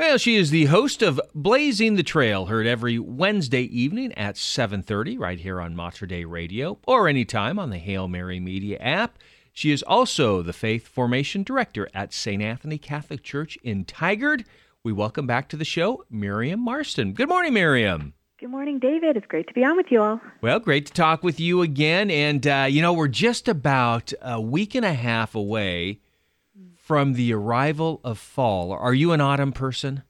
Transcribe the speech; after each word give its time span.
Well, 0.00 0.16
she 0.16 0.36
is 0.36 0.50
the 0.50 0.64
host 0.64 1.02
of 1.02 1.20
Blazing 1.34 1.96
the 1.96 2.02
Trail, 2.02 2.46
heard 2.46 2.66
every 2.66 2.98
Wednesday 2.98 3.64
evening 3.64 4.14
at 4.14 4.36
7:30 4.36 5.18
right 5.18 5.38
here 5.38 5.60
on 5.60 5.76
Mater 5.76 6.06
Dei 6.06 6.24
Radio 6.24 6.78
or 6.86 7.06
anytime 7.06 7.58
on 7.58 7.68
the 7.68 7.76
Hail 7.76 8.08
Mary 8.08 8.40
Media 8.40 8.78
app. 8.78 9.18
She 9.52 9.70
is 9.70 9.82
also 9.82 10.40
the 10.40 10.54
Faith 10.54 10.88
Formation 10.88 11.42
Director 11.42 11.86
at 11.92 12.14
St. 12.14 12.42
Anthony 12.42 12.78
Catholic 12.78 13.22
Church 13.22 13.58
in 13.62 13.84
Tigard. 13.84 14.46
We 14.82 14.90
welcome 14.90 15.26
back 15.26 15.50
to 15.50 15.58
the 15.58 15.66
show 15.66 16.06
Miriam 16.08 16.60
Marston. 16.60 17.12
Good 17.12 17.28
morning, 17.28 17.52
Miriam. 17.52 18.14
Good 18.38 18.48
morning, 18.48 18.78
David. 18.78 19.18
It's 19.18 19.26
great 19.26 19.48
to 19.48 19.54
be 19.54 19.64
on 19.64 19.76
with 19.76 19.90
you 19.90 20.00
all. 20.00 20.18
Well, 20.40 20.60
great 20.60 20.86
to 20.86 20.94
talk 20.94 21.22
with 21.22 21.38
you 21.38 21.60
again. 21.60 22.10
And, 22.10 22.46
uh, 22.46 22.66
you 22.70 22.80
know, 22.80 22.94
we're 22.94 23.06
just 23.06 23.48
about 23.48 24.14
a 24.22 24.40
week 24.40 24.74
and 24.74 24.86
a 24.86 24.94
half 24.94 25.34
away 25.34 26.00
from 26.90 27.12
the 27.12 27.32
arrival 27.32 28.00
of 28.02 28.18
fall. 28.18 28.72
Are 28.72 28.92
you 28.92 29.12
an 29.12 29.20
autumn 29.20 29.52
person? 29.52 30.02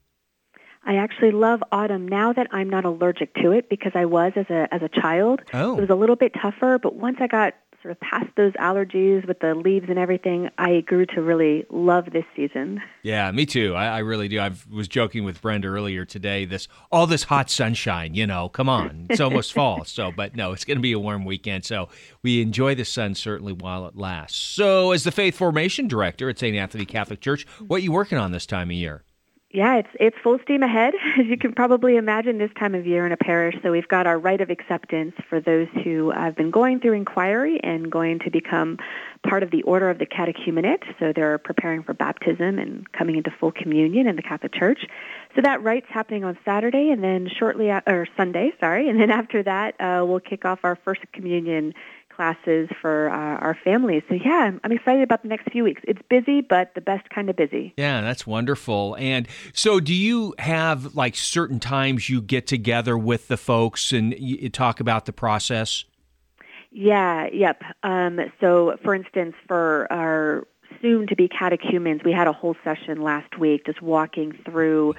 I 0.82 0.94
actually 0.94 1.30
love 1.30 1.62
autumn 1.70 2.08
now 2.08 2.32
that 2.32 2.46
I'm 2.52 2.70
not 2.70 2.86
allergic 2.86 3.34
to 3.34 3.50
it 3.50 3.68
because 3.68 3.92
I 3.94 4.06
was 4.06 4.32
as 4.34 4.46
a 4.48 4.66
as 4.72 4.80
a 4.80 4.88
child. 4.88 5.42
Oh. 5.52 5.76
It 5.76 5.82
was 5.82 5.90
a 5.90 5.94
little 5.94 6.16
bit 6.16 6.32
tougher, 6.40 6.78
but 6.82 6.94
once 6.94 7.18
I 7.20 7.26
got 7.26 7.52
sort 7.82 7.92
of 7.92 8.00
past 8.00 8.28
those 8.36 8.52
allergies 8.54 9.26
with 9.26 9.40
the 9.40 9.54
leaves 9.54 9.86
and 9.88 9.98
everything, 9.98 10.50
I 10.58 10.80
grew 10.80 11.06
to 11.06 11.22
really 11.22 11.64
love 11.70 12.10
this 12.12 12.24
season. 12.36 12.82
Yeah, 13.02 13.30
me 13.30 13.46
too. 13.46 13.74
I, 13.74 13.86
I 13.86 13.98
really 14.00 14.28
do. 14.28 14.38
I 14.38 14.50
was 14.70 14.88
joking 14.88 15.24
with 15.24 15.40
Brenda 15.40 15.68
earlier 15.68 16.04
today. 16.04 16.44
This 16.44 16.68
all 16.92 17.06
this 17.06 17.24
hot 17.24 17.50
sunshine, 17.50 18.14
you 18.14 18.26
know, 18.26 18.48
come 18.48 18.68
on, 18.68 19.06
it's 19.08 19.20
almost 19.20 19.52
fall. 19.52 19.84
So, 19.84 20.12
but 20.12 20.36
no, 20.36 20.52
it's 20.52 20.64
going 20.64 20.76
to 20.76 20.82
be 20.82 20.92
a 20.92 20.98
warm 20.98 21.24
weekend. 21.24 21.64
So 21.64 21.88
we 22.22 22.42
enjoy 22.42 22.74
the 22.74 22.84
sun 22.84 23.14
certainly 23.14 23.52
while 23.52 23.86
it 23.86 23.96
lasts. 23.96 24.38
So, 24.38 24.92
as 24.92 25.04
the 25.04 25.12
faith 25.12 25.36
formation 25.36 25.88
director 25.88 26.28
at 26.28 26.38
St. 26.38 26.56
Anthony 26.56 26.84
Catholic 26.84 27.20
Church, 27.20 27.46
what 27.66 27.76
are 27.76 27.84
you 27.84 27.92
working 27.92 28.18
on 28.18 28.32
this 28.32 28.46
time 28.46 28.70
of 28.70 28.76
year? 28.76 29.04
Yeah, 29.52 29.78
it's 29.78 29.88
it's 29.98 30.16
full 30.22 30.38
steam 30.44 30.62
ahead, 30.62 30.94
as 31.18 31.26
you 31.26 31.36
can 31.36 31.52
probably 31.52 31.96
imagine 31.96 32.38
this 32.38 32.52
time 32.56 32.72
of 32.76 32.86
year 32.86 33.04
in 33.04 33.10
a 33.10 33.16
parish. 33.16 33.56
So 33.62 33.72
we've 33.72 33.88
got 33.88 34.06
our 34.06 34.16
rite 34.16 34.40
of 34.40 34.48
acceptance 34.48 35.14
for 35.28 35.40
those 35.40 35.66
who 35.82 36.12
have 36.12 36.36
been 36.36 36.52
going 36.52 36.78
through 36.78 36.92
inquiry 36.92 37.58
and 37.64 37.90
going 37.90 38.20
to 38.20 38.30
become 38.30 38.78
part 39.28 39.42
of 39.42 39.50
the 39.50 39.62
order 39.64 39.90
of 39.90 39.98
the 39.98 40.06
catechumenate. 40.06 40.84
So 41.00 41.12
they're 41.12 41.38
preparing 41.38 41.82
for 41.82 41.94
baptism 41.94 42.60
and 42.60 42.90
coming 42.92 43.16
into 43.16 43.32
full 43.40 43.50
communion 43.50 44.06
in 44.06 44.14
the 44.14 44.22
Catholic 44.22 44.54
Church. 44.54 44.86
So 45.34 45.42
that 45.42 45.62
rite's 45.64 45.88
happening 45.88 46.22
on 46.22 46.38
Saturday, 46.44 46.90
and 46.90 47.02
then 47.02 47.28
shortly 47.28 47.70
or 47.70 48.06
Sunday, 48.16 48.52
sorry, 48.60 48.88
and 48.88 49.00
then 49.00 49.10
after 49.10 49.42
that, 49.42 49.74
uh, 49.80 50.04
we'll 50.06 50.20
kick 50.20 50.44
off 50.44 50.60
our 50.62 50.76
first 50.76 51.00
communion 51.12 51.74
classes 52.20 52.68
for 52.82 53.08
uh, 53.08 53.38
our 53.38 53.56
families. 53.64 54.02
So 54.06 54.14
yeah, 54.14 54.42
I'm, 54.44 54.60
I'm 54.62 54.72
excited 54.72 55.02
about 55.02 55.22
the 55.22 55.28
next 55.28 55.50
few 55.50 55.64
weeks. 55.64 55.80
It's 55.88 56.02
busy, 56.10 56.42
but 56.42 56.74
the 56.74 56.82
best 56.82 57.08
kind 57.08 57.30
of 57.30 57.36
busy. 57.36 57.72
Yeah, 57.78 58.02
that's 58.02 58.26
wonderful. 58.26 58.94
And 58.98 59.26
so, 59.54 59.80
do 59.80 59.94
you 59.94 60.34
have 60.38 60.94
like 60.94 61.16
certain 61.16 61.60
times 61.60 62.10
you 62.10 62.20
get 62.20 62.46
together 62.46 62.98
with 62.98 63.28
the 63.28 63.38
folks 63.38 63.90
and 63.92 64.14
you 64.18 64.50
talk 64.50 64.80
about 64.80 65.06
the 65.06 65.14
process? 65.14 65.84
Yeah, 66.70 67.26
yep. 67.32 67.62
Um, 67.82 68.20
so, 68.38 68.76
for 68.84 68.94
instance, 68.94 69.34
for 69.48 69.90
our 69.90 70.46
soon 70.82 71.06
to 71.06 71.16
be 71.16 71.26
catechumens, 71.26 72.02
we 72.04 72.12
had 72.12 72.28
a 72.28 72.32
whole 72.34 72.56
session 72.62 73.00
last 73.00 73.38
week 73.38 73.64
just 73.64 73.80
walking 73.80 74.38
through 74.44 74.94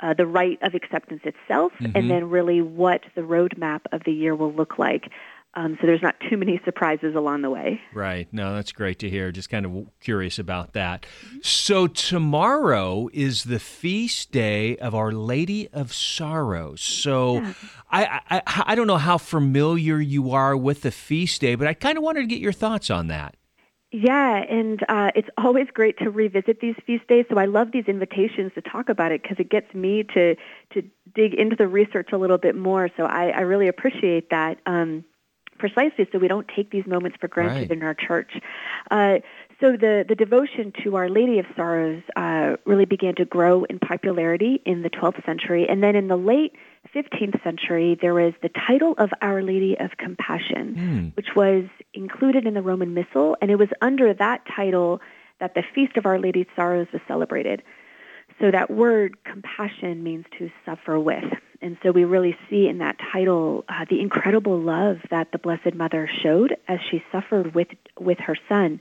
uh, 0.00 0.12
the 0.12 0.26
rite 0.26 0.58
of 0.62 0.74
acceptance 0.74 1.22
itself 1.24 1.72
Mm-hmm. 1.80 1.96
and 1.96 2.10
then 2.10 2.28
really 2.28 2.60
what 2.60 3.02
the 3.14 3.22
roadmap 3.22 3.80
of 3.92 4.04
the 4.04 4.12
year 4.12 4.34
will 4.34 4.52
look 4.52 4.78
like. 4.78 5.10
Um, 5.56 5.78
so 5.80 5.86
there's 5.86 6.02
not 6.02 6.16
too 6.28 6.36
many 6.36 6.60
surprises 6.66 7.14
along 7.14 7.40
the 7.40 7.48
way. 7.48 7.80
Right. 7.94 8.28
No, 8.30 8.54
that's 8.54 8.72
great 8.72 8.98
to 8.98 9.08
hear. 9.08 9.32
Just 9.32 9.48
kind 9.48 9.64
of 9.64 9.86
curious 10.00 10.38
about 10.38 10.74
that. 10.74 11.06
So, 11.40 11.86
tomorrow 11.86 13.08
is 13.14 13.44
the 13.44 13.58
feast 13.58 14.32
day 14.32 14.76
of 14.76 14.94
Our 14.94 15.12
Lady 15.12 15.68
of 15.72 15.94
Sorrows. 15.94 16.82
So, 16.82 17.38
I, 17.90 18.20
I, 18.28 18.42
I 18.66 18.74
don't 18.74 18.86
know 18.86 18.98
how 18.98 19.16
familiar 19.16 19.98
you 19.98 20.32
are 20.32 20.54
with 20.54 20.82
the 20.82 20.90
feast 20.90 21.40
day, 21.40 21.54
but 21.54 21.66
I 21.66 21.72
kind 21.72 21.96
of 21.96 22.04
wanted 22.04 22.20
to 22.20 22.26
get 22.26 22.40
your 22.40 22.52
thoughts 22.52 22.90
on 22.90 23.06
that. 23.08 23.34
Yeah, 23.92 24.42
and 24.50 24.80
uh, 24.90 25.10
it's 25.14 25.28
always 25.38 25.68
great 25.72 25.96
to 25.98 26.10
revisit 26.10 26.60
these 26.60 26.74
feast 26.86 27.06
days. 27.08 27.24
So 27.30 27.38
I 27.38 27.46
love 27.46 27.68
these 27.72 27.86
invitations 27.86 28.52
to 28.56 28.60
talk 28.60 28.90
about 28.90 29.10
it 29.10 29.22
because 29.22 29.38
it 29.38 29.48
gets 29.48 29.72
me 29.72 30.02
to 30.12 30.34
to 30.74 30.82
dig 31.14 31.32
into 31.32 31.56
the 31.56 31.66
research 31.66 32.10
a 32.12 32.18
little 32.18 32.36
bit 32.36 32.56
more. 32.56 32.90
So 32.96 33.04
I, 33.04 33.28
I 33.28 33.40
really 33.40 33.68
appreciate 33.68 34.28
that. 34.30 34.58
Um, 34.66 35.04
precisely 35.58 36.08
so 36.12 36.18
we 36.18 36.28
don't 36.28 36.46
take 36.54 36.70
these 36.70 36.86
moments 36.86 37.16
for 37.20 37.28
granted 37.28 37.70
Right. 37.70 37.70
in 37.70 37.82
our 37.82 37.94
church. 37.94 38.32
Uh, 38.90 39.18
so 39.60 39.72
the, 39.72 40.04
the 40.06 40.14
devotion 40.14 40.72
to 40.84 40.96
Our 40.96 41.08
Lady 41.08 41.38
of 41.38 41.46
Sorrows 41.56 42.02
uh, 42.14 42.56
really 42.66 42.84
began 42.84 43.14
to 43.16 43.24
grow 43.24 43.64
in 43.64 43.78
popularity 43.78 44.60
in 44.66 44.82
the 44.82 44.90
12th 44.90 45.24
century. 45.24 45.66
And 45.68 45.82
then 45.82 45.96
in 45.96 46.08
the 46.08 46.16
late 46.16 46.52
15th 46.94 47.42
century, 47.42 47.96
there 48.00 48.12
was 48.14 48.34
the 48.42 48.50
title 48.50 48.94
of 48.98 49.10
Our 49.22 49.42
Lady 49.42 49.76
of 49.78 49.96
Compassion, 49.96 51.12
which 51.16 51.34
was 51.34 51.64
included 51.94 52.46
in 52.46 52.52
the 52.54 52.62
Roman 52.62 52.92
Missal. 52.92 53.36
And 53.40 53.50
it 53.50 53.56
was 53.56 53.68
under 53.80 54.12
that 54.14 54.42
title 54.54 55.00
that 55.40 55.54
the 55.54 55.62
Feast 55.74 55.96
of 55.96 56.04
Our 56.06 56.18
Lady 56.18 56.42
of 56.42 56.46
Sorrows 56.54 56.86
was 56.92 57.00
celebrated. 57.08 57.62
So 58.40 58.50
that 58.50 58.70
word 58.70 59.16
compassion 59.24 60.02
means 60.02 60.26
to 60.38 60.50
suffer 60.64 60.98
with. 60.98 61.24
And 61.62 61.78
so 61.82 61.90
we 61.90 62.04
really 62.04 62.36
see 62.50 62.68
in 62.68 62.78
that 62.78 62.96
title 63.12 63.64
uh, 63.68 63.86
the 63.88 64.00
incredible 64.00 64.60
love 64.60 64.98
that 65.10 65.32
the 65.32 65.38
Blessed 65.38 65.74
Mother 65.74 66.08
showed 66.22 66.56
as 66.68 66.78
she 66.90 67.02
suffered 67.10 67.54
with, 67.54 67.68
with 67.98 68.18
her 68.18 68.36
son. 68.48 68.80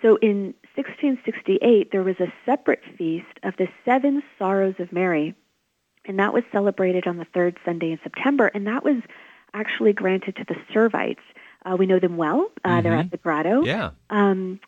So 0.00 0.16
in 0.16 0.54
1668, 0.74 1.92
there 1.92 2.02
was 2.02 2.18
a 2.20 2.32
separate 2.44 2.82
feast 2.96 3.26
of 3.42 3.56
the 3.56 3.68
Seven 3.84 4.22
Sorrows 4.38 4.74
of 4.78 4.92
Mary, 4.92 5.34
and 6.06 6.18
that 6.18 6.32
was 6.32 6.44
celebrated 6.52 7.06
on 7.06 7.16
the 7.18 7.26
third 7.26 7.58
Sunday 7.64 7.92
in 7.92 8.00
September, 8.02 8.48
and 8.48 8.66
that 8.66 8.84
was 8.84 9.02
actually 9.52 9.92
granted 9.92 10.36
to 10.36 10.44
the 10.44 10.56
Servites. 10.72 11.22
Uh, 11.64 11.76
we 11.76 11.86
know 11.86 11.98
them 11.98 12.16
well. 12.16 12.50
Uh, 12.64 12.80
They're 12.82 12.96
at 12.96 13.10
the 13.10 13.16
grotto. 13.16 13.64
Yeah. 13.64 13.90
Um, 14.10 14.60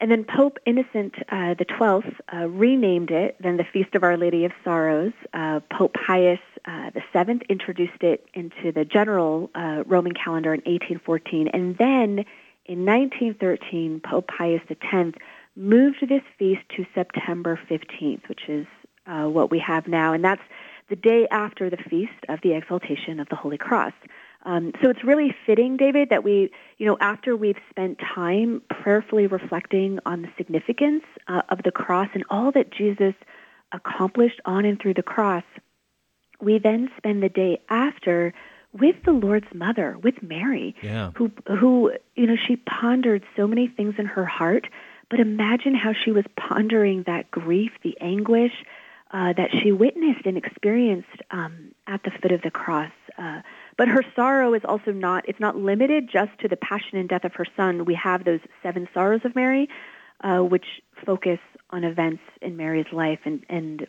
and 0.00 0.10
then 0.10 0.24
Pope 0.24 0.58
Innocent 0.66 1.14
uh, 1.28 1.54
the 1.54 1.64
Twelfth 1.64 2.20
uh, 2.32 2.48
renamed 2.48 3.10
it 3.10 3.36
then 3.40 3.56
the 3.56 3.64
Feast 3.64 3.94
of 3.94 4.02
Our 4.02 4.16
Lady 4.16 4.44
of 4.44 4.52
Sorrows. 4.64 5.12
Uh, 5.32 5.60
Pope 5.70 5.94
Pius 5.94 6.40
uh, 6.66 6.90
the 6.90 7.02
Seventh 7.12 7.42
introduced 7.48 8.02
it 8.02 8.26
into 8.34 8.72
the 8.72 8.84
general 8.84 9.50
uh, 9.54 9.84
Roman 9.86 10.12
calendar 10.12 10.52
in 10.52 10.60
1814, 10.60 11.48
and 11.48 11.76
then 11.78 12.24
in 12.66 12.84
1913, 12.84 14.00
Pope 14.00 14.26
Pius 14.26 14.60
the 14.68 14.76
Tenth 14.90 15.16
moved 15.54 16.04
this 16.08 16.22
feast 16.38 16.62
to 16.76 16.84
September 16.94 17.58
15th, 17.70 18.28
which 18.28 18.48
is 18.48 18.66
uh, 19.06 19.24
what 19.24 19.50
we 19.50 19.58
have 19.60 19.86
now, 19.86 20.12
and 20.12 20.24
that's 20.24 20.42
the 20.88 20.96
day 20.96 21.26
after 21.30 21.70
the 21.70 21.76
feast 21.76 22.12
of 22.28 22.40
the 22.42 22.52
Exaltation 22.52 23.20
of 23.20 23.28
the 23.28 23.36
Holy 23.36 23.58
Cross. 23.58 23.92
Um, 24.46 24.72
so 24.80 24.88
it's 24.88 25.02
really 25.02 25.34
fitting, 25.44 25.76
David, 25.76 26.10
that 26.10 26.22
we, 26.22 26.50
you 26.78 26.86
know, 26.86 26.96
after 27.00 27.36
we've 27.36 27.58
spent 27.68 27.98
time 27.98 28.62
prayerfully 28.70 29.26
reflecting 29.26 29.98
on 30.06 30.22
the 30.22 30.28
significance 30.38 31.02
uh, 31.26 31.42
of 31.48 31.64
the 31.64 31.72
cross 31.72 32.08
and 32.14 32.24
all 32.30 32.52
that 32.52 32.70
Jesus 32.70 33.14
accomplished 33.72 34.40
on 34.44 34.64
and 34.64 34.80
through 34.80 34.94
the 34.94 35.02
cross, 35.02 35.42
we 36.40 36.58
then 36.58 36.90
spend 36.96 37.22
the 37.22 37.28
day 37.28 37.60
after 37.68 38.32
with 38.72 38.96
the 39.04 39.10
Lord's 39.12 39.52
mother, 39.52 39.98
with 39.98 40.22
Mary, 40.22 40.76
Yeah. 40.80 41.10
who, 41.16 41.32
who, 41.48 41.92
you 42.14 42.26
know, 42.26 42.36
she 42.36 42.56
pondered 42.56 43.24
so 43.34 43.46
many 43.48 43.66
things 43.66 43.94
in 43.98 44.06
her 44.06 44.24
heart. 44.26 44.68
But 45.10 45.20
imagine 45.20 45.74
how 45.74 45.92
she 45.92 46.10
was 46.12 46.24
pondering 46.36 47.04
that 47.04 47.30
grief, 47.30 47.72
the 47.82 47.96
anguish 48.00 48.52
uh, 49.12 49.32
that 49.34 49.50
she 49.52 49.72
witnessed 49.72 50.26
and 50.26 50.36
experienced 50.36 51.22
um, 51.30 51.72
at 51.86 52.02
the 52.02 52.10
foot 52.10 52.32
of 52.32 52.42
the 52.42 52.50
cross. 52.50 52.90
Uh, 53.16 53.40
but 53.76 53.88
her 53.88 54.02
sorrow 54.14 54.54
is 54.54 54.62
also 54.64 54.92
not, 54.92 55.28
it's 55.28 55.40
not 55.40 55.56
limited 55.56 56.08
just 56.10 56.30
to 56.40 56.48
the 56.48 56.56
passion 56.56 56.98
and 56.98 57.08
death 57.08 57.24
of 57.24 57.34
her 57.34 57.46
son. 57.56 57.84
We 57.84 57.94
have 57.94 58.24
those 58.24 58.40
seven 58.62 58.88
sorrows 58.94 59.20
of 59.24 59.34
Mary, 59.34 59.68
uh, 60.22 60.38
which 60.38 60.64
focus 61.04 61.38
on 61.70 61.84
events 61.84 62.22
in 62.40 62.56
Mary's 62.56 62.90
life. 62.92 63.20
And, 63.24 63.44
and 63.48 63.86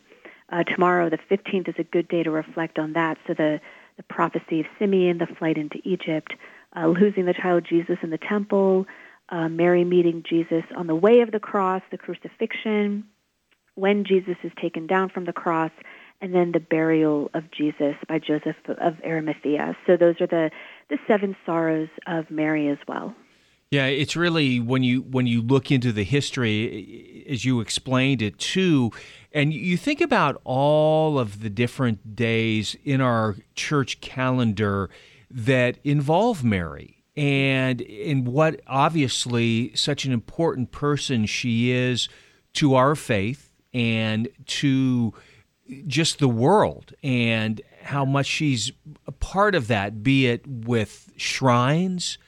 uh, 0.50 0.64
tomorrow, 0.64 1.08
the 1.08 1.18
15th, 1.30 1.68
is 1.68 1.74
a 1.78 1.84
good 1.84 2.08
day 2.08 2.22
to 2.22 2.30
reflect 2.30 2.78
on 2.78 2.92
that. 2.92 3.16
So 3.26 3.34
the, 3.34 3.60
the 3.96 4.02
prophecy 4.02 4.60
of 4.60 4.66
Simeon, 4.78 5.18
the 5.18 5.26
flight 5.26 5.56
into 5.56 5.78
Egypt, 5.84 6.34
uh, 6.76 6.86
losing 6.86 7.24
the 7.24 7.34
child 7.34 7.66
Jesus 7.68 7.96
in 8.02 8.10
the 8.10 8.18
temple, 8.18 8.86
uh, 9.30 9.48
Mary 9.48 9.84
meeting 9.84 10.22
Jesus 10.28 10.64
on 10.76 10.86
the 10.86 10.94
way 10.94 11.20
of 11.20 11.30
the 11.30 11.40
cross, 11.40 11.82
the 11.90 11.98
crucifixion, 11.98 13.04
when 13.74 14.04
Jesus 14.04 14.36
is 14.42 14.52
taken 14.60 14.86
down 14.86 15.08
from 15.08 15.24
the 15.24 15.32
cross, 15.32 15.70
and 16.20 16.34
then 16.34 16.52
the 16.52 16.60
burial 16.60 17.30
of 17.34 17.50
Jesus 17.50 17.94
by 18.08 18.18
Joseph 18.18 18.56
of 18.66 18.94
Arimathea. 19.04 19.76
So 19.86 19.96
those 19.96 20.20
are 20.20 20.26
the, 20.26 20.50
the 20.90 20.98
seven 21.06 21.36
sorrows 21.46 21.88
of 22.06 22.30
Mary 22.30 22.68
as 22.68 22.78
well. 22.86 23.14
Yeah, 23.70 23.84
it's 23.84 24.16
really 24.16 24.60
when 24.60 24.82
you 24.82 25.02
when 25.02 25.26
you 25.26 25.42
look 25.42 25.70
into 25.70 25.92
the 25.92 26.02
history 26.02 27.26
as 27.28 27.44
you 27.44 27.60
explained 27.60 28.22
it 28.22 28.38
too, 28.38 28.92
and 29.30 29.52
you 29.52 29.76
think 29.76 30.00
about 30.00 30.40
all 30.44 31.18
of 31.18 31.42
the 31.42 31.50
different 31.50 32.16
days 32.16 32.76
in 32.82 33.02
our 33.02 33.36
church 33.54 34.00
calendar 34.00 34.88
that 35.30 35.76
involve 35.84 36.42
Mary 36.42 37.04
and 37.14 37.82
in 37.82 38.24
what 38.24 38.62
obviously 38.66 39.74
such 39.74 40.06
an 40.06 40.12
important 40.12 40.70
person 40.72 41.26
she 41.26 41.70
is 41.70 42.08
to 42.54 42.74
our 42.74 42.94
faith 42.94 43.50
and 43.74 44.28
to 44.46 45.12
just 45.86 46.18
the 46.18 46.28
world 46.28 46.94
and 47.02 47.60
how 47.82 48.04
much 48.04 48.26
she's 48.26 48.72
a 49.06 49.12
part 49.12 49.54
of 49.54 49.68
that, 49.68 50.02
be 50.02 50.26
it 50.26 50.46
with 50.46 51.10
shrines. 51.16 52.18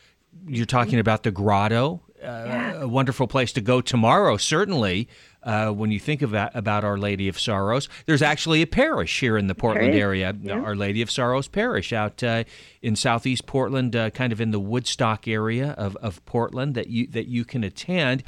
You're 0.46 0.66
talking 0.66 0.92
mm-hmm. 0.92 1.00
about 1.00 1.22
the 1.22 1.30
grotto, 1.30 2.00
uh, 2.22 2.26
yeah. 2.26 2.82
a 2.82 2.88
wonderful 2.88 3.26
place 3.26 3.52
to 3.52 3.60
go 3.60 3.80
tomorrow, 3.80 4.36
certainly. 4.36 5.08
Uh, 5.42 5.70
when 5.70 5.90
you 5.90 5.98
think 5.98 6.20
about, 6.20 6.54
about 6.54 6.84
Our 6.84 6.98
Lady 6.98 7.26
of 7.26 7.40
Sorrows, 7.40 7.88
there's 8.04 8.20
actually 8.20 8.60
a 8.60 8.66
parish 8.66 9.20
here 9.20 9.38
in 9.38 9.46
the 9.46 9.54
Portland 9.54 9.94
area, 9.94 10.36
yeah. 10.38 10.60
Our 10.60 10.76
Lady 10.76 11.00
of 11.00 11.10
Sorrows 11.10 11.48
Parish, 11.48 11.94
out 11.94 12.22
uh, 12.22 12.44
in 12.82 12.94
southeast 12.94 13.46
Portland, 13.46 13.96
uh, 13.96 14.10
kind 14.10 14.34
of 14.34 14.40
in 14.42 14.50
the 14.50 14.60
Woodstock 14.60 15.26
area 15.26 15.70
of, 15.78 15.96
of 15.96 16.22
Portland 16.26 16.74
that 16.74 16.88
you 16.88 17.06
that 17.06 17.26
you 17.26 17.46
can 17.46 17.64
attend, 17.64 18.22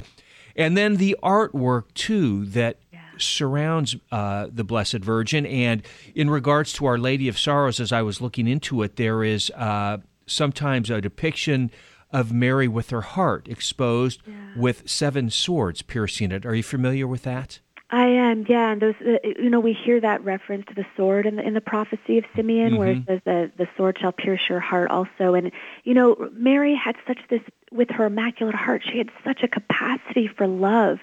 and 0.55 0.75
then 0.75 0.97
the 0.97 1.15
artwork 1.21 1.93
too 1.93 2.45
that 2.45 2.77
surrounds 3.17 3.95
uh, 4.11 4.47
the 4.51 4.63
Blessed 4.63 4.99
Virgin. 4.99 5.45
And 5.45 5.83
in 6.15 6.29
regards 6.29 6.73
to 6.73 6.85
Our 6.85 6.97
Lady 6.97 7.27
of 7.27 7.37
Sorrows, 7.37 7.79
as 7.79 7.91
I 7.91 8.01
was 8.01 8.21
looking 8.21 8.47
into 8.47 8.81
it, 8.83 8.95
there 8.95 9.23
is 9.23 9.51
uh, 9.51 9.97
sometimes 10.25 10.89
a 10.89 11.01
depiction 11.01 11.71
of 12.11 12.31
Mary 12.31 12.67
with 12.67 12.91
her 12.91 13.01
heart 13.01 13.47
exposed 13.47 14.21
yeah. 14.25 14.33
with 14.55 14.87
seven 14.87 15.29
swords 15.29 15.81
piercing 15.81 16.31
it. 16.31 16.45
Are 16.45 16.53
you 16.53 16.63
familiar 16.63 17.07
with 17.07 17.23
that? 17.23 17.59
I 17.93 18.07
am, 18.07 18.45
yeah. 18.49 18.71
And 18.71 18.81
those, 18.81 18.95
uh, 19.05 19.17
you 19.23 19.51
know, 19.51 19.59
we 19.59 19.73
hear 19.73 20.01
that 20.01 20.23
reference 20.23 20.65
to 20.65 20.73
the 20.73 20.85
sword 20.97 21.27
in 21.27 21.35
the, 21.35 21.43
in 21.43 21.53
the 21.53 21.61
prophecy 21.61 22.17
of 22.17 22.25
Simeon, 22.35 22.69
mm-hmm. 22.69 22.77
where 22.77 22.89
it 22.89 23.05
mm-hmm. 23.05 23.11
says 23.11 23.21
the 23.23 23.51
the 23.55 23.67
sword 23.77 23.99
shall 24.01 24.11
pierce 24.11 24.41
your 24.49 24.59
heart 24.59 24.89
also. 24.89 25.35
And 25.35 25.51
you 25.83 25.93
know, 25.93 26.29
Mary 26.33 26.75
had 26.75 26.95
such 27.05 27.19
this 27.29 27.41
with 27.71 27.91
her 27.91 28.05
immaculate 28.05 28.55
heart. 28.55 28.81
She 28.83 28.97
had 28.97 29.11
such 29.23 29.43
a 29.43 29.47
capacity 29.47 30.27
for 30.27 30.47
love, 30.47 30.99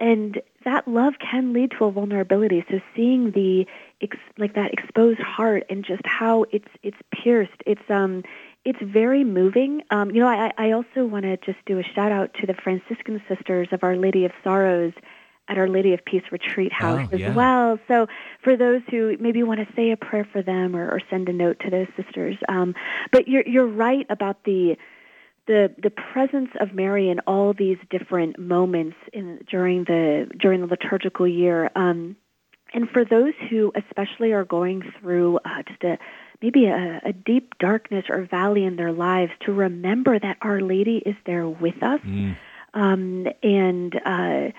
and 0.00 0.40
that 0.64 0.88
love 0.88 1.14
can 1.18 1.52
lead 1.52 1.72
to 1.78 1.84
a 1.84 1.90
vulnerability. 1.92 2.64
So 2.70 2.80
seeing 2.96 3.30
the 3.32 3.66
ex, 4.00 4.16
like 4.38 4.54
that 4.54 4.72
exposed 4.72 5.20
heart 5.20 5.64
and 5.70 5.84
just 5.84 6.02
how 6.04 6.46
it's 6.50 6.68
it's 6.82 6.96
pierced, 7.12 7.62
it's 7.66 7.88
um 7.88 8.24
it's 8.64 8.80
very 8.82 9.24
moving. 9.24 9.82
Um, 9.90 10.10
you 10.10 10.20
know, 10.20 10.28
I, 10.28 10.52
I 10.58 10.72
also 10.72 11.06
want 11.06 11.24
to 11.24 11.36
just 11.38 11.58
do 11.66 11.78
a 11.78 11.82
shout 11.82 12.12
out 12.12 12.34
to 12.40 12.46
the 12.46 12.54
Franciscan 12.54 13.22
sisters 13.28 13.68
of 13.72 13.82
Our 13.82 13.96
Lady 13.96 14.24
of 14.24 14.32
Sorrows 14.44 14.92
at 15.48 15.56
Our 15.56 15.68
Lady 15.68 15.94
of 15.94 16.04
Peace 16.04 16.22
Retreat 16.30 16.72
House 16.72 17.08
oh, 17.10 17.14
as 17.14 17.20
yeah. 17.20 17.34
well. 17.34 17.78
So 17.88 18.06
for 18.42 18.56
those 18.56 18.82
who 18.90 19.16
maybe 19.18 19.42
want 19.42 19.60
to 19.60 19.74
say 19.74 19.90
a 19.90 19.96
prayer 19.96 20.28
for 20.30 20.42
them 20.42 20.76
or, 20.76 20.90
or 20.90 21.00
send 21.08 21.28
a 21.28 21.32
note 21.32 21.58
to 21.60 21.70
those 21.70 21.88
sisters, 21.96 22.36
um, 22.48 22.74
but 23.12 23.28
you're 23.28 23.46
you're 23.46 23.66
right 23.66 24.06
about 24.10 24.44
the 24.44 24.76
the 25.50 25.74
the 25.82 25.90
presence 25.90 26.50
of 26.60 26.72
Mary 26.74 27.10
in 27.10 27.18
all 27.26 27.52
these 27.52 27.78
different 27.90 28.38
moments 28.38 28.96
in 29.12 29.40
during 29.50 29.82
the 29.82 30.30
during 30.38 30.60
the 30.60 30.68
liturgical 30.68 31.26
year. 31.26 31.72
Um, 31.74 32.16
and 32.72 32.88
for 32.88 33.04
those 33.04 33.34
who 33.48 33.72
especially 33.74 34.30
are 34.30 34.44
going 34.44 34.84
through 35.00 35.40
uh, 35.44 35.64
just 35.66 35.82
a 35.82 35.98
maybe 36.40 36.66
a, 36.66 37.00
a, 37.04 37.12
deep 37.12 37.58
darkness 37.58 38.04
or 38.08 38.22
valley 38.22 38.64
in 38.64 38.76
their 38.76 38.92
lives, 38.92 39.32
to 39.40 39.52
remember 39.52 40.20
that 40.20 40.36
Our 40.40 40.60
Lady 40.60 40.98
is 41.04 41.16
there 41.26 41.48
with 41.48 41.82
us, 41.82 42.00
mm. 42.06 42.36
um, 42.72 43.26
and 43.42 44.00
uh, 44.06 44.52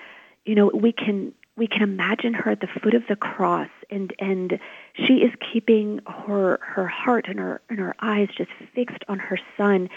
you 0.44 0.54
know 0.54 0.70
we 0.74 0.92
can 0.92 1.32
we 1.56 1.66
can 1.66 1.80
imagine 1.80 2.34
her 2.34 2.50
at 2.50 2.60
the 2.60 2.66
foot 2.66 2.92
of 2.92 3.04
the 3.08 3.16
cross, 3.16 3.70
and 3.90 4.12
and 4.18 4.60
she 4.92 5.14
is 5.14 5.32
keeping 5.50 6.00
her 6.06 6.58
her 6.60 6.86
heart 6.86 7.28
and 7.30 7.38
her 7.38 7.62
and 7.70 7.78
her 7.78 7.94
eyes 7.98 8.28
just 8.36 8.50
fixed 8.74 9.04
on 9.08 9.18
her 9.18 9.38
son 9.56 9.88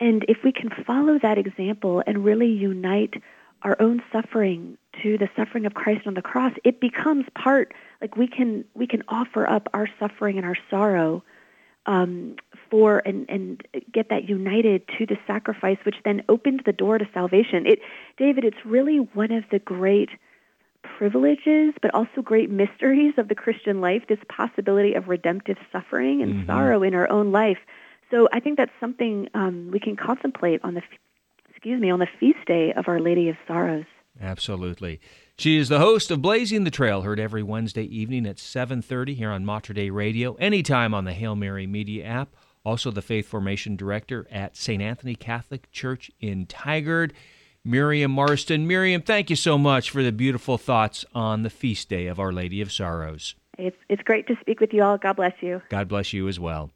and 0.00 0.24
if 0.28 0.38
we 0.44 0.52
can 0.52 0.70
follow 0.86 1.18
that 1.20 1.38
example 1.38 2.02
and 2.06 2.24
really 2.24 2.50
unite 2.50 3.14
our 3.62 3.80
own 3.80 4.02
suffering 4.12 4.76
to 5.02 5.16
the 5.16 5.28
suffering 5.36 5.66
of 5.66 5.74
Christ 5.74 6.06
on 6.06 6.14
the 6.14 6.22
cross, 6.22 6.52
it 6.64 6.80
becomes 6.80 7.24
part 7.34 7.72
like 8.00 8.16
we 8.16 8.26
can 8.26 8.64
we 8.74 8.86
can 8.86 9.02
offer 9.08 9.48
up 9.48 9.68
our 9.72 9.88
suffering 9.98 10.36
and 10.36 10.46
our 10.46 10.56
sorrow 10.70 11.22
um, 11.86 12.36
for 12.70 12.98
and 13.06 13.26
and 13.28 13.62
get 13.92 14.10
that 14.10 14.28
united 14.28 14.82
to 14.98 15.06
the 15.06 15.16
sacrifice, 15.26 15.78
which 15.84 15.96
then 16.04 16.22
opens 16.28 16.60
the 16.66 16.72
door 16.72 16.98
to 16.98 17.08
salvation. 17.14 17.66
It, 17.66 17.80
David, 18.18 18.44
it's 18.44 18.64
really 18.64 18.98
one 18.98 19.32
of 19.32 19.44
the 19.50 19.58
great 19.58 20.10
privileges, 20.82 21.72
but 21.80 21.94
also 21.94 22.20
great 22.22 22.50
mysteries 22.50 23.14
of 23.16 23.28
the 23.28 23.34
Christian 23.34 23.80
life. 23.80 24.02
This 24.08 24.18
possibility 24.28 24.94
of 24.94 25.08
redemptive 25.08 25.56
suffering 25.72 26.20
and 26.20 26.34
mm-hmm. 26.34 26.46
sorrow 26.46 26.82
in 26.82 26.94
our 26.94 27.10
own 27.10 27.32
life 27.32 27.58
so 28.14 28.28
I 28.32 28.38
think 28.38 28.56
that's 28.56 28.70
something 28.78 29.28
um, 29.34 29.70
we 29.72 29.80
can 29.80 29.96
contemplate 29.96 30.60
on 30.62 30.74
the, 30.74 30.82
excuse 31.50 31.80
me, 31.80 31.90
on 31.90 31.98
the 31.98 32.06
feast 32.20 32.46
day 32.46 32.72
of 32.76 32.86
Our 32.86 33.00
Lady 33.00 33.28
of 33.28 33.36
Sorrows. 33.46 33.86
Absolutely. 34.20 35.00
She 35.36 35.58
is 35.58 35.68
the 35.68 35.80
host 35.80 36.12
of 36.12 36.22
Blazing 36.22 36.62
the 36.62 36.70
Trail, 36.70 37.02
heard 37.02 37.18
every 37.18 37.42
Wednesday 37.42 37.82
evening 37.82 38.24
at 38.26 38.36
7:30 38.36 39.14
here 39.14 39.30
on 39.30 39.44
Mater 39.44 39.72
Dei 39.72 39.90
Radio, 39.90 40.34
anytime 40.34 40.94
on 40.94 41.04
the 41.04 41.12
Hail 41.12 41.34
Mary 41.34 41.66
Media 41.66 42.04
app. 42.04 42.36
Also, 42.64 42.92
the 42.92 43.02
Faith 43.02 43.26
Formation 43.26 43.74
Director 43.74 44.28
at 44.30 44.56
St. 44.56 44.80
Anthony 44.80 45.16
Catholic 45.16 45.70
Church 45.72 46.10
in 46.20 46.46
Tigard, 46.46 47.10
Miriam 47.64 48.12
Marston. 48.12 48.66
Miriam, 48.66 49.02
thank 49.02 49.28
you 49.28 49.36
so 49.36 49.58
much 49.58 49.90
for 49.90 50.04
the 50.04 50.12
beautiful 50.12 50.56
thoughts 50.56 51.04
on 51.14 51.42
the 51.42 51.50
feast 51.50 51.88
day 51.88 52.06
of 52.06 52.20
Our 52.20 52.32
Lady 52.32 52.60
of 52.60 52.70
Sorrows. 52.70 53.34
It's, 53.58 53.76
it's 53.88 54.02
great 54.02 54.28
to 54.28 54.36
speak 54.40 54.60
with 54.60 54.72
you 54.72 54.82
all. 54.82 54.98
God 54.98 55.16
bless 55.16 55.34
you. 55.40 55.60
God 55.68 55.88
bless 55.88 56.12
you 56.12 56.28
as 56.28 56.38
well. 56.38 56.70